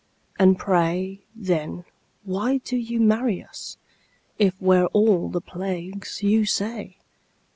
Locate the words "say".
6.47-6.97